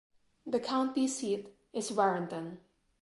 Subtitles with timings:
[0.47, 2.57] The county seat is Warrenton.